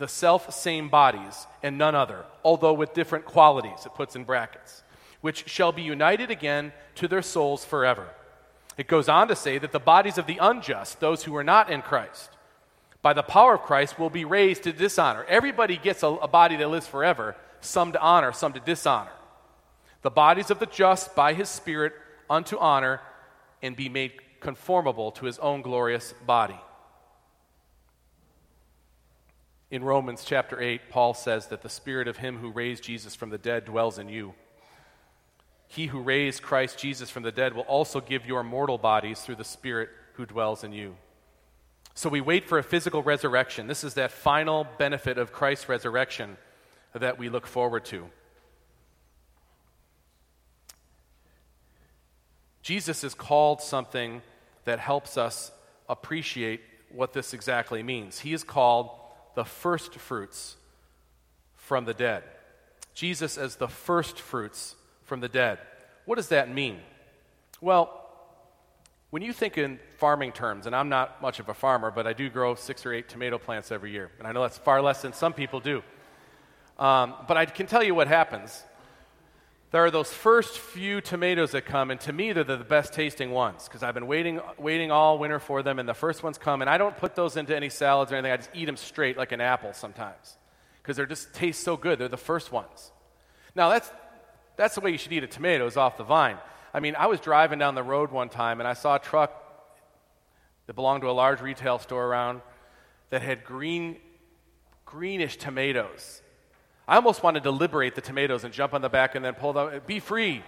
[0.00, 4.82] the self same bodies and none other, although with different qualities, it puts in brackets,
[5.20, 8.08] which shall be united again to their souls forever.
[8.78, 11.70] It goes on to say that the bodies of the unjust, those who are not
[11.70, 12.30] in Christ,
[13.02, 15.24] by the power of Christ, will be raised to dishonor.
[15.28, 19.12] Everybody gets a, a body that lives forever, some to honor, some to dishonor.
[20.00, 21.92] The bodies of the just by his Spirit
[22.30, 23.02] unto honor
[23.60, 26.58] and be made conformable to his own glorious body.
[29.70, 33.30] In Romans chapter 8, Paul says that the spirit of him who raised Jesus from
[33.30, 34.34] the dead dwells in you.
[35.68, 39.36] He who raised Christ Jesus from the dead will also give your mortal bodies through
[39.36, 40.96] the spirit who dwells in you.
[41.94, 43.68] So we wait for a physical resurrection.
[43.68, 46.36] This is that final benefit of Christ's resurrection
[46.92, 48.06] that we look forward to.
[52.62, 54.22] Jesus is called something
[54.64, 55.52] that helps us
[55.88, 58.18] appreciate what this exactly means.
[58.20, 58.90] He is called
[59.34, 60.56] the first fruits
[61.56, 62.24] from the dead.
[62.94, 65.58] Jesus as the first fruits from the dead.
[66.04, 66.78] What does that mean?
[67.60, 67.96] Well,
[69.10, 72.12] when you think in farming terms, and I'm not much of a farmer, but I
[72.12, 75.02] do grow six or eight tomato plants every year, and I know that's far less
[75.02, 75.82] than some people do.
[76.78, 78.64] Um, but I can tell you what happens
[79.70, 83.30] there are those first few tomatoes that come, and to me, they're the best tasting
[83.30, 86.60] ones because I've been waiting, waiting all winter for them, and the first ones come,
[86.60, 88.32] and I don't put those into any salads or anything.
[88.32, 90.36] I just eat them straight like an apple sometimes
[90.82, 92.00] because they just taste so good.
[92.00, 92.90] They're the first ones.
[93.54, 93.88] Now, that's,
[94.56, 96.38] that's the way you should eat a tomato is off the vine.
[96.74, 99.32] I mean, I was driving down the road one time, and I saw a truck
[100.66, 102.42] that belonged to a large retail store around
[103.10, 103.98] that had green,
[104.84, 106.22] greenish tomatoes
[106.90, 109.52] I almost wanted to liberate the tomatoes and jump on the back and then pull
[109.52, 109.80] them.
[109.86, 110.42] Be free.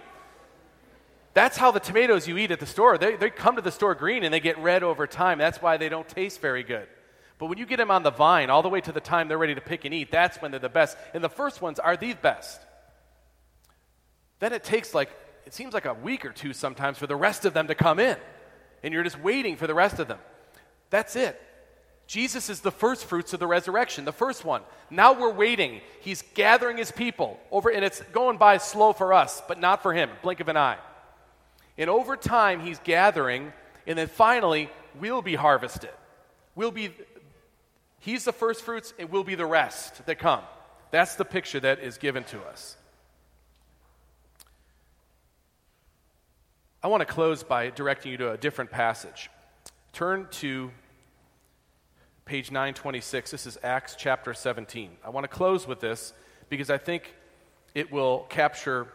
[1.33, 3.95] That's how the tomatoes you eat at the store, they, they come to the store
[3.95, 5.37] green and they get red over time.
[5.37, 6.87] That's why they don't taste very good.
[7.39, 9.37] But when you get them on the vine, all the way to the time they're
[9.37, 10.97] ready to pick and eat, that's when they're the best.
[11.13, 12.59] And the first ones are the best.
[14.39, 15.11] Then it takes like,
[15.45, 17.99] it seems like a week or two sometimes for the rest of them to come
[17.99, 18.17] in.
[18.83, 20.19] And you're just waiting for the rest of them.
[20.89, 21.41] That's it.
[22.07, 24.61] Jesus is the first fruits of the resurrection, the first one.
[24.89, 25.81] Now we're waiting.
[26.01, 29.93] He's gathering his people over, and it's going by slow for us, but not for
[29.93, 30.09] him.
[30.21, 30.77] Blink of an eye.
[31.77, 33.53] And over time, he's gathering,
[33.87, 35.89] and then finally, we'll be harvested.
[36.55, 36.91] We'll be,
[37.99, 40.41] he's the first fruits, and we'll be the rest that come.
[40.91, 42.77] That's the picture that is given to us.
[46.83, 49.29] I want to close by directing you to a different passage.
[49.93, 50.69] Turn to
[52.25, 53.31] page 926.
[53.31, 54.91] This is Acts chapter 17.
[55.03, 56.13] I want to close with this
[56.49, 57.13] because I think
[57.75, 58.87] it will capture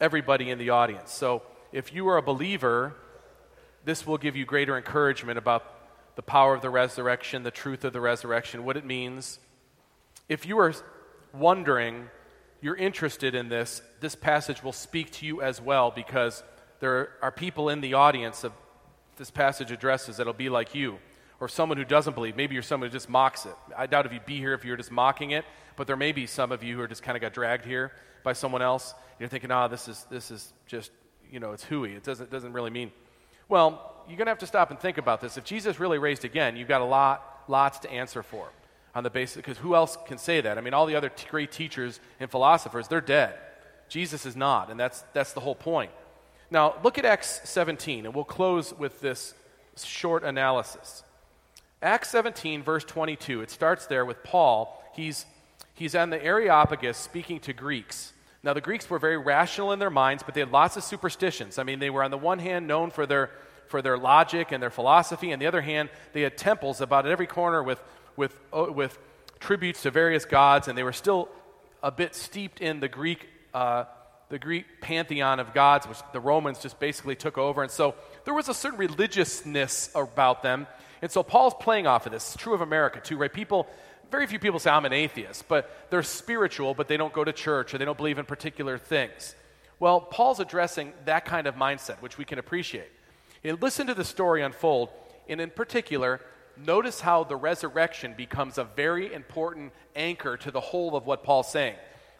[0.00, 1.12] everybody in the audience.
[1.12, 1.42] So,
[1.72, 2.94] if you are a believer,
[3.84, 5.70] this will give you greater encouragement about
[6.14, 9.38] the power of the resurrection, the truth of the resurrection, what it means.
[10.28, 10.72] If you are
[11.34, 12.08] wondering,
[12.62, 16.42] you're interested in this, this passage will speak to you as well because
[16.80, 18.52] there are people in the audience of
[19.16, 20.98] this passage addresses that'll be like you
[21.40, 22.36] or someone who doesn't believe.
[22.36, 23.54] Maybe you're someone who just mocks it.
[23.76, 25.44] I doubt if you'd be here if you were just mocking it,
[25.76, 27.92] but there may be some of you who are just kind of got dragged here
[28.24, 28.94] by someone else.
[29.18, 30.90] You're thinking, ah, oh, this is, this is just
[31.30, 31.92] you know, it's hooey.
[31.92, 32.92] It doesn't, doesn't really mean.
[33.48, 35.36] Well, you're going to have to stop and think about this.
[35.36, 38.48] If Jesus really raised again, you've got a lot, lots to answer for
[38.94, 40.56] on the basis, because who else can say that?
[40.56, 43.34] I mean, all the other t- great teachers and philosophers, they're dead.
[43.88, 45.90] Jesus is not, and that's, that's the whole point.
[46.50, 49.34] Now, look at Acts 17, and we'll close with this
[49.76, 51.04] short analysis.
[51.82, 54.82] Acts 17, verse 22, it starts there with Paul.
[54.94, 55.26] He's,
[55.74, 58.14] he's on the Areopagus speaking to Greeks.
[58.42, 61.58] Now, the Greeks were very rational in their minds, but they had lots of superstitions.
[61.58, 63.30] I mean, they were, on the one hand, known for their,
[63.68, 65.32] for their logic and their philosophy.
[65.32, 67.82] On the other hand, they had temples about at every corner with,
[68.16, 68.98] with, uh, with
[69.38, 71.28] tributes to various gods, and they were still
[71.82, 73.84] a bit steeped in the Greek, uh,
[74.30, 77.62] the Greek pantheon of gods, which the Romans just basically took over.
[77.62, 80.66] And so there was a certain religiousness about them.
[81.06, 82.34] And so Paul's playing off of this.
[82.34, 83.32] It's true of America, too, right?
[83.32, 83.68] People
[84.10, 87.32] very few people say, I'm an atheist, but they're spiritual, but they don't go to
[87.32, 89.36] church or they don't believe in particular things.
[89.78, 92.90] Well, Paul's addressing that kind of mindset, which we can appreciate.
[93.44, 94.88] And listen to the story unfold,
[95.28, 96.20] and in particular,
[96.56, 101.52] notice how the resurrection becomes a very important anchor to the whole of what Paul's
[101.52, 101.76] saying.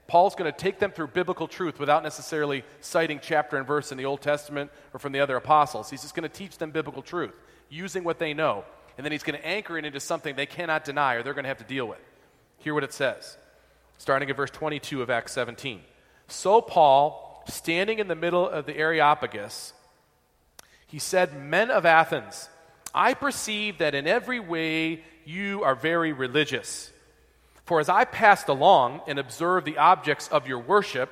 [0.07, 3.99] Paul's going to take them through biblical truth without necessarily citing chapter and verse in
[3.99, 5.91] the Old Testament or from the other apostles.
[5.91, 7.37] He's just going to teach them biblical truth
[7.69, 8.65] using what they know
[8.97, 11.45] and then he's going to anchor it into something they cannot deny or they're going
[11.45, 12.01] to have to deal with.
[12.59, 13.37] Hear what it says,
[13.99, 15.81] starting at verse 22 of Acts 17.
[16.29, 19.73] So Paul, standing in the middle of the Areopagus,
[20.87, 22.49] he said, Men of Athens,
[22.95, 26.93] I perceive that in every way you are very religious.
[27.65, 31.11] For as I passed along and observed the objects of your worship,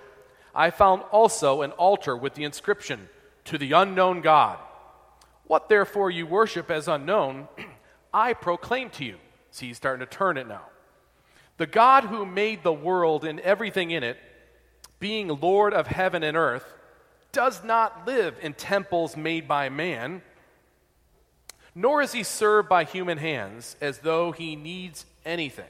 [0.55, 3.09] I found also an altar with the inscription,
[3.47, 4.59] To the unknown God.
[5.47, 7.49] What therefore you worship as unknown,
[8.15, 9.17] I proclaim to you.
[9.51, 10.63] See, he's starting to turn it now.
[11.57, 14.17] The God who made the world and everything in it,
[15.01, 16.65] being Lord of heaven and earth,
[17.33, 20.23] does not live in temples made by man,
[21.75, 25.65] nor is he served by human hands as though he needs anything.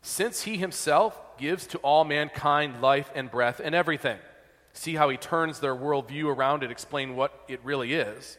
[0.00, 4.18] Since he himself gives to all mankind life and breath and everything.
[4.72, 8.38] See how he turns their worldview around and explain what it really is.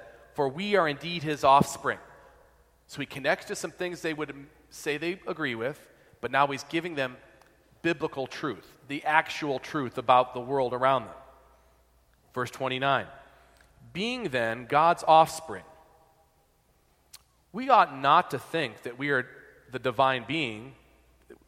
[0.33, 1.99] for we are indeed his offspring.
[2.87, 4.33] So he connects to some things they would
[4.69, 5.79] say they agree with,
[6.19, 7.17] but now he's giving them
[7.81, 11.15] biblical truth, the actual truth about the world around them.
[12.33, 13.07] Verse 29
[13.93, 15.63] Being then God's offspring,
[17.51, 19.27] we ought not to think that we are
[19.71, 20.73] the divine being,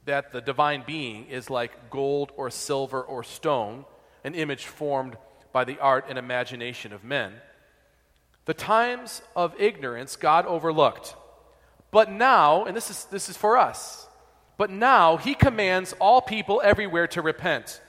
[0.05, 3.85] that the divine being is like gold or silver or stone,
[4.23, 5.17] an image formed
[5.51, 7.33] by the art and imagination of men.
[8.45, 11.15] The times of ignorance God overlooked.
[11.91, 14.07] But now, and this is, this is for us,
[14.57, 17.81] But now he commands all people everywhere to repent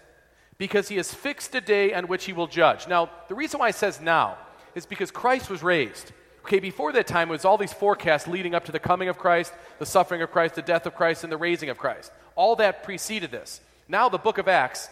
[0.58, 2.88] because he has fixed a day on which he will judge.
[2.88, 4.38] Now, the reason why it says now
[4.74, 6.12] is because Christ was raised.
[6.44, 9.18] Okay, before that time, it was all these forecasts leading up to the coming of
[9.18, 12.12] Christ, the suffering of Christ, the death of Christ, and the raising of Christ.
[12.36, 13.60] All that preceded this.
[13.88, 14.88] Now, the book of Acts,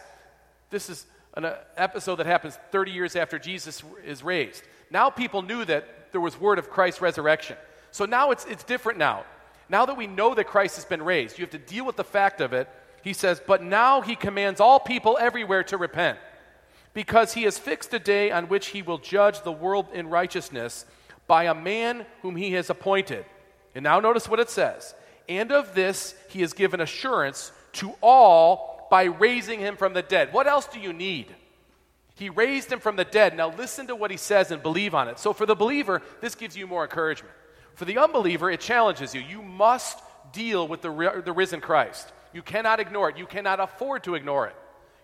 [0.69, 1.05] this is
[1.35, 4.63] an uh, episode that happens 30 years after Jesus is raised.
[4.93, 7.57] Now, people knew that there was word of Christ's resurrection.
[7.89, 9.25] So now it's, it's different now.
[9.67, 12.03] Now that we know that Christ has been raised, you have to deal with the
[12.03, 12.69] fact of it.
[13.03, 16.19] He says, But now he commands all people everywhere to repent,
[16.93, 20.85] because he has fixed a day on which he will judge the world in righteousness
[21.25, 23.25] by a man whom he has appointed.
[23.73, 24.93] And now notice what it says.
[25.27, 30.31] And of this he has given assurance to all by raising him from the dead.
[30.33, 31.33] What else do you need?
[32.23, 33.35] He raised him from the dead.
[33.35, 35.19] Now listen to what he says and believe on it.
[35.19, 37.35] So for the believer, this gives you more encouragement.
[37.75, 39.19] For the unbeliever, it challenges you.
[39.19, 39.99] You must
[40.31, 42.13] deal with the, the risen Christ.
[42.31, 43.17] You cannot ignore it.
[43.17, 44.55] You cannot afford to ignore it.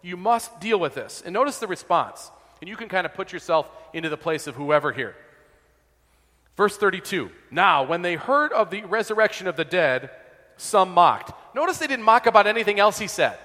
[0.02, 1.22] You must deal with this.
[1.26, 2.32] And notice the response.
[2.62, 5.14] And you can kind of put yourself into the place of whoever here.
[6.56, 10.10] Verse 32 Now, when they heard of the resurrection of the dead,
[10.56, 11.34] some mocked.
[11.54, 13.38] Notice they didn't mock about anything else he said.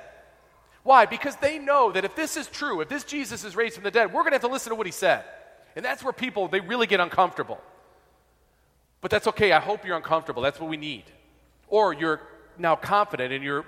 [0.84, 1.06] Why?
[1.06, 3.90] Because they know that if this is true, if this Jesus is raised from the
[3.90, 5.24] dead, we're going to have to listen to what he said.
[5.74, 7.58] And that's where people, they really get uncomfortable.
[9.00, 9.50] But that's okay.
[9.52, 10.42] I hope you're uncomfortable.
[10.42, 11.04] That's what we need.
[11.68, 12.20] Or you're
[12.58, 13.64] now confident and your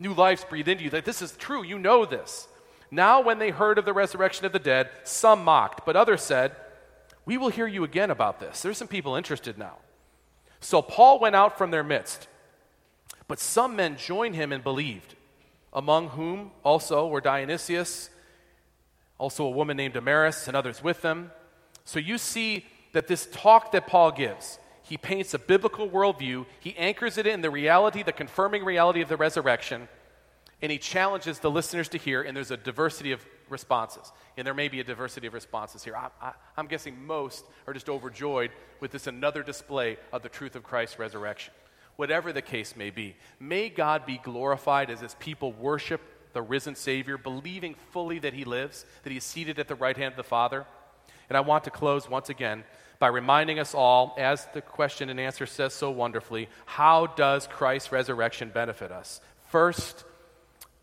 [0.00, 1.62] new life's breathed into you that this is true.
[1.62, 2.48] You know this.
[2.90, 6.56] Now, when they heard of the resurrection of the dead, some mocked, but others said,
[7.26, 8.62] we will hear you again about this.
[8.62, 9.74] There's some people interested now.
[10.60, 12.26] So Paul went out from their midst,
[13.28, 15.14] but some men joined him and believed,
[15.72, 18.10] among whom also were Dionysius,
[19.18, 21.30] also a woman named Damaris, and others with them.
[21.84, 26.76] So you see that this talk that Paul gives, he paints a biblical worldview, he
[26.76, 29.88] anchors it in the reality, the confirming reality of the resurrection,
[30.60, 34.12] and he challenges the listeners to hear, and there's a diversity of responses.
[34.36, 35.96] And there may be a diversity of responses here.
[35.96, 38.50] I, am guessing most are just overjoyed
[38.80, 41.54] with this another display of the truth of Christ's resurrection.
[41.98, 46.00] Whatever the case may be, may God be glorified as his people worship
[46.32, 49.96] the risen Savior, believing fully that he lives, that he is seated at the right
[49.96, 50.64] hand of the Father.
[51.28, 52.62] And I want to close once again
[53.00, 57.90] by reminding us all, as the question and answer says so wonderfully, how does Christ's
[57.90, 59.20] resurrection benefit us?
[59.48, 60.04] First,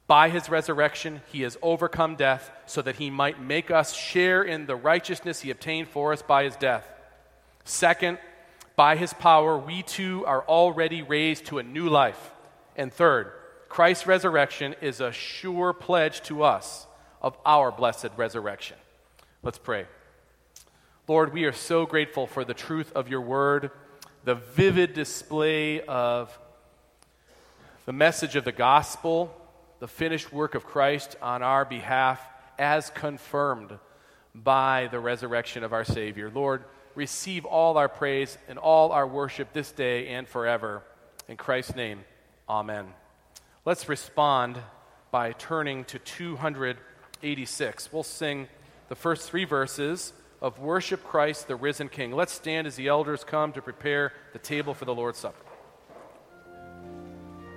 [0.07, 4.65] by his resurrection, he has overcome death so that he might make us share in
[4.65, 6.85] the righteousness he obtained for us by his death.
[7.63, 8.17] Second,
[8.75, 12.31] by his power, we too are already raised to a new life.
[12.75, 13.31] And third,
[13.69, 16.87] Christ's resurrection is a sure pledge to us
[17.21, 18.77] of our blessed resurrection.
[19.43, 19.85] Let's pray.
[21.07, 23.71] Lord, we are so grateful for the truth of your word,
[24.23, 26.37] the vivid display of
[27.85, 29.35] the message of the gospel
[29.79, 32.19] the finished work of Christ on our behalf
[32.57, 33.77] as confirmed
[34.33, 36.31] by the resurrection of our Savior.
[36.33, 36.63] Lord,
[36.95, 40.81] receive all our praise and all our worship this day and forever.
[41.27, 42.03] In Christ's name,
[42.49, 42.87] amen.
[43.65, 44.57] Let's respond
[45.11, 47.93] by turning to 286.
[47.93, 48.47] We'll sing
[48.89, 52.11] the first three verses of Worship Christ, the risen King.
[52.11, 55.44] Let's stand as the elders come to prepare the table for the Lord's Supper.